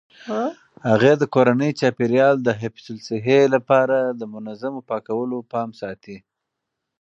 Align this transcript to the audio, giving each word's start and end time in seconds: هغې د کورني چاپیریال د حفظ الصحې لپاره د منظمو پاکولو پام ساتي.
هغې 0.87 1.13
د 1.17 1.23
کورني 1.33 1.69
چاپیریال 1.79 2.35
د 2.43 2.49
حفظ 2.61 2.85
الصحې 2.95 3.41
لپاره 3.55 3.97
د 4.19 4.21
منظمو 4.33 4.81
پاکولو 4.89 5.37
پام 5.51 5.69
ساتي. 5.81 6.17